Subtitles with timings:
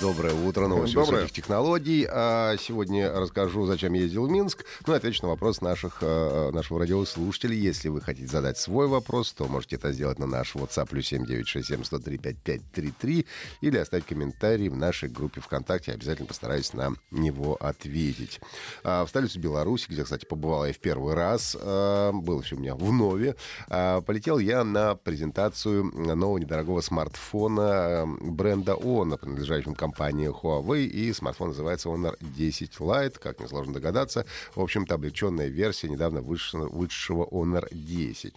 [0.00, 1.20] Доброе утро, новости Доброе.
[1.22, 2.06] высоких технологий.
[2.10, 4.64] А Сегодня расскажу, зачем я ездил в Минск.
[4.86, 7.54] Ну, отвечу на вопрос наших, э, нашего радиослушателя.
[7.54, 11.84] Если вы хотите задать свой вопрос, то можете это сделать на наш WhatsApp плюс 7967
[11.84, 13.26] 103 5533
[13.62, 15.92] или оставить комментарий в нашей группе ВКонтакте.
[15.92, 18.40] Обязательно постараюсь на него ответить.
[18.84, 22.58] А, В столицу Беларуси, где, кстати, побывал я в первый раз, а, было все у
[22.58, 23.34] меня в Нове,
[23.68, 31.12] а, полетел я на презентацию нового недорогого смартфона э, бренда ONO, принадлежащего компании Huawei, и
[31.12, 34.26] смартфон называется Honor 10 Lite, как несложно догадаться.
[34.54, 38.34] В общем-то, облегченная версия недавно вышедшего Honor 10.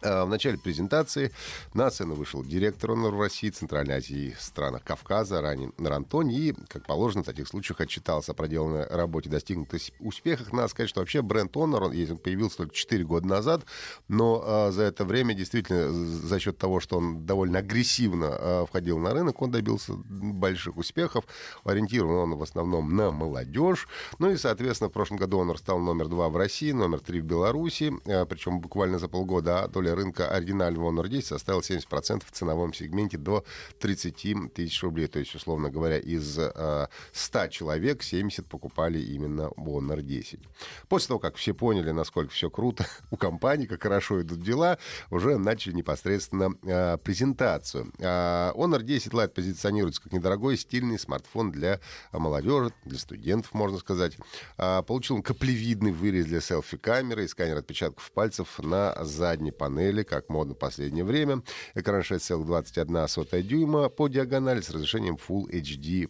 [0.00, 1.32] А, В начале презентации
[1.74, 6.86] на сцену вышел директор ОНР в России, Центральной Азии, странах Кавказа, Ранин Рантони, и, как
[6.86, 10.52] положено, в таких случаях отчитался о проделанной работе, достигнутых успехах.
[10.52, 13.64] Надо сказать, что вообще бренд Honor, он, появился только 4 года назад,
[14.06, 18.98] но а, за это время, действительно, за счет того, что он довольно агрессивно а, входил
[18.98, 21.24] на рынок, он добился больших успехов.
[21.64, 23.88] Ориентирован он в основном на молодежь.
[24.20, 27.24] Ну и, соответственно, в прошлом году Honor стал номер два в России, номер три в
[27.24, 32.30] Беларуси, а, причем буквально за полгода, а доля рынка оригинального Honor 10 составила 70% в
[32.30, 33.44] ценовом сегменте до
[33.80, 35.06] 30 тысяч рублей.
[35.06, 40.40] То есть, условно говоря, из э, 100 человек 70 покупали именно Honor 10.
[40.88, 44.78] После того, как все поняли, насколько все круто у компании, как хорошо идут дела,
[45.10, 47.92] уже начали непосредственно э, презентацию.
[48.00, 51.80] А, Honor 10 Lite позиционируется как недорогой стильный смартфон для
[52.12, 54.16] молодежи, для студентов, можно сказать.
[54.56, 60.28] А, Получил он каплевидный вырез для селфи-камеры и сканер отпечатков пальцев на задней панели, как
[60.28, 61.42] модно в последнее время.
[61.74, 66.08] Экран 6,21 дюйма по диагонали с разрешением Full HD+.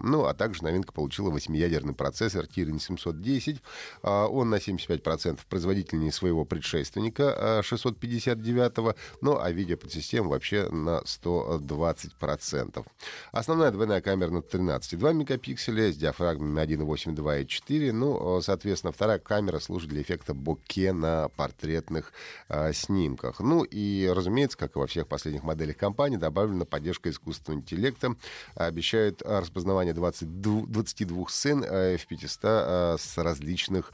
[0.00, 3.62] Ну, а также новинка получила 8-ядерный процессор Kirin 710.
[4.02, 12.84] А, Он на 75% производительнее своего предшественника а, 659 ну, а видеоподсистема вообще на 120%.
[13.32, 17.92] Основная двойная камера на 13,2 мегапикселя с диафрагмами 1,8, 2 и 4.
[17.92, 22.12] Ну, соответственно, вторая камера служит для эффекта боке на портретных
[22.48, 23.40] а, снимках.
[23.40, 28.16] Ну и, разумеется, как и во всех последних моделях компании, добавлена поддержка искусственного интеллекта.
[28.54, 33.92] Обещают а, распознавание 22, 22 сцен а, в 500 а, с различных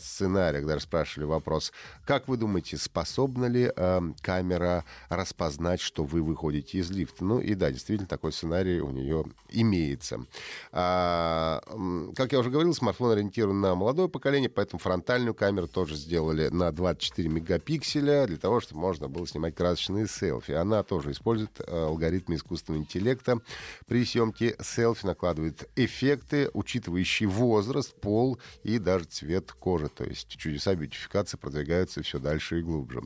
[0.00, 0.66] сценариях.
[0.66, 1.72] Даже спрашивали вопрос,
[2.04, 3.72] как вы думаете, способна ли
[4.20, 7.24] камера распознать, что вы выходите из лифта?
[7.24, 10.20] Ну и да, действительно, такой сценарий у нее имеется.
[10.70, 11.62] Как
[12.32, 17.28] я уже говорил, смартфон ориентирован на молодое поколение, поэтому фронтальную камеру тоже сделали на 24
[17.28, 20.52] мегапикселя для того, чтобы можно было снимать красочные селфи.
[20.52, 23.40] Она тоже использует э, алгоритмы искусственного интеллекта.
[23.86, 29.88] При съемке селфи накладывает эффекты, учитывающие возраст, пол и даже цвет кожи.
[29.88, 33.00] То есть чудеса бьютификации продвигаются все дальше и глубже.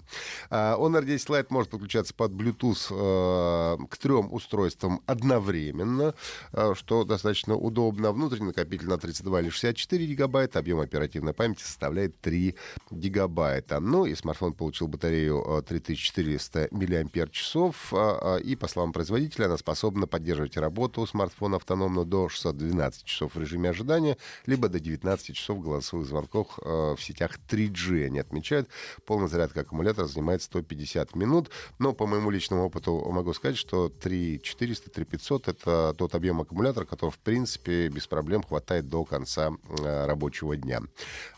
[0.50, 6.14] А, Honor 10 Lite может подключаться под Bluetooth э, к трем устройствам одновременно,
[6.52, 8.10] э, что достаточно удобно.
[8.10, 12.56] Внутренний накопитель на 32 или 64 гигабайта, объем оперативной памяти составляет 3
[12.91, 13.78] гигабайта.
[13.78, 19.56] Ну и смартфон получил батарею э, 3400 мАч, а, а, и, по словам производителя, она
[19.56, 24.16] способна поддерживать работу смартфона автономно до 612 часов в режиме ожидания,
[24.47, 28.06] либо до 19 часов голосовых звонков э, в сетях 3G.
[28.06, 28.69] Они отмечают,
[29.04, 34.91] полная зарядка аккумулятора занимает 150 минут, но по моему личному опыту могу сказать, что 3400,
[34.91, 40.56] 3500 это тот объем аккумулятора, который, в принципе, без проблем хватает до конца э, рабочего
[40.56, 40.80] дня.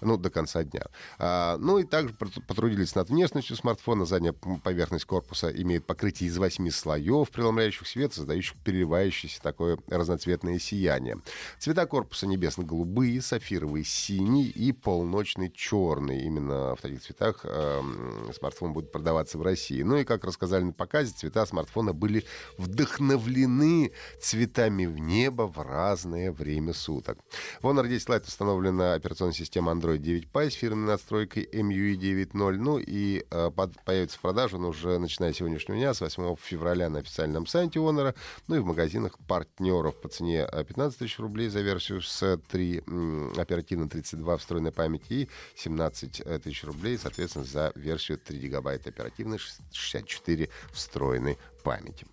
[0.01, 0.87] Ну, до конца дня.
[1.19, 3.72] А, ну и также пот- потрудились над внешностью смартфона.
[4.05, 10.59] Задняя п- поверхность корпуса имеет покрытие из восьми слоев, преломляющих свет, создающих переливающееся такое разноцветное
[10.59, 11.19] сияние.
[11.59, 16.23] Цвета корпуса небесно-голубые, сапфировый синий и полночный черный.
[16.23, 19.83] Именно в таких цветах эм, смартфон будет продаваться в России.
[19.83, 22.25] Ну и, как рассказали на показе, цвета смартфона были
[22.59, 27.19] вдохновлены цветами в небо в разное время суток.
[27.61, 32.53] В Honor 10 Lite установлена операционная система Android 9 Pie с фирменной настройкой MUI 9.0.
[32.57, 36.89] Ну и э, появится в продажу он уже начиная с сегодняшнего дня, с 8 февраля
[36.89, 38.15] на официальном сайте Honor,
[38.49, 42.83] ну и в магазинах партнеров по цене э, 15 тысяч рублей за версию с 3
[42.87, 49.39] м, оперативно 32 встроенной памяти и 17 тысяч рублей, соответственно, за версию 3 гигабайта оперативной,
[49.39, 52.07] 64 встроенной памяти.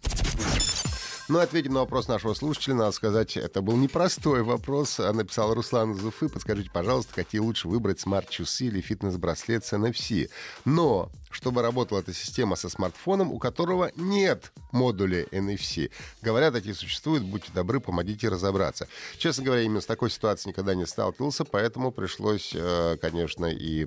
[1.30, 2.74] Ну, ответим на вопрос нашего слушателя.
[2.74, 4.98] Надо сказать, это был непростой вопрос.
[4.98, 6.28] Написал Руслан из Уфы.
[6.28, 10.32] Подскажите, пожалуйста, какие лучше выбрать смарт-часы или фитнес-браслет с NFC?
[10.66, 15.92] Но чтобы работала эта система со смартфоном, у которого нет модуля NFC.
[16.24, 18.88] Говорят, такие существуют, будьте добры, помогите разобраться.
[19.20, 23.86] Честно говоря, именно с такой ситуацией никогда не сталкивался, поэтому пришлось, э, конечно, и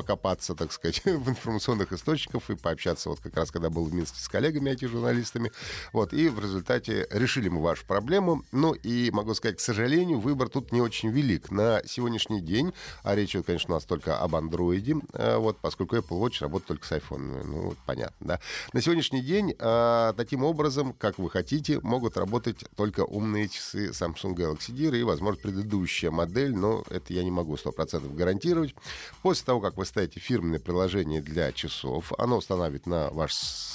[0.00, 4.18] покопаться, так сказать, в информационных источниках и пообщаться вот как раз, когда был в Минске
[4.18, 5.52] с коллегами, IT-журналистами.
[5.92, 8.42] Вот, и в результате решили мы вашу проблему.
[8.50, 11.50] Ну и могу сказать, к сожалению, выбор тут не очень велик.
[11.50, 15.96] На сегодняшний день, а речь идет, конечно, у нас только об андроиде, э, вот, поскольку
[15.96, 17.44] Apple Watch работает только с iPhone.
[17.44, 18.40] Ну, вот, понятно, да.
[18.72, 24.34] На сегодняшний день а, таким образом, как вы хотите, могут работать только умные часы Samsung
[24.34, 28.74] Galaxy Gear и, возможно, предыдущая модель, но это я не могу 100% гарантировать.
[29.22, 32.12] После того, как вы ставите фирменное приложение для часов.
[32.16, 33.32] Оно устанавливает на ваш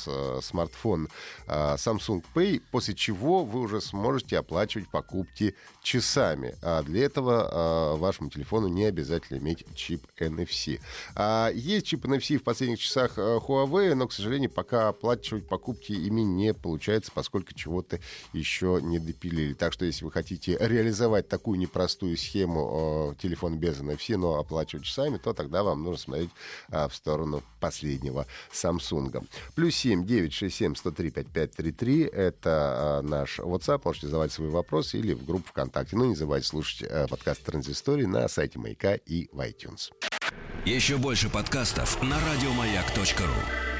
[0.07, 1.09] э, смартфон
[1.45, 6.55] э, Samsung Pay, после чего вы уже сможете оплачивать покупки часами.
[6.61, 10.79] А для этого э, вашему телефону не обязательно иметь чип NFC.
[11.15, 16.21] А есть чип NFC в последних часах Huawei, но, к сожалению, пока оплачивать покупки ими
[16.21, 17.99] не получается, поскольку чего-то
[18.31, 19.53] еще не допилили.
[19.53, 25.17] Так что, если вы хотите реализовать такую непростую схему телефон без NFC, но оплачивать часами,
[25.17, 26.29] то тогда вам нужно смотреть
[26.69, 29.25] а, в сторону последнего Samsung.
[29.55, 33.81] Плюс 7 967 103 5533 это а, наш WhatsApp.
[33.85, 35.95] Можете задавать свои вопросы или в группу ВКонтакте.
[35.95, 39.91] Ну, не забывайте слушать а, подкаст Транзистории на сайте Маяка и в iTunes.
[40.65, 43.74] Еще больше подкастов на радиомаяк.ру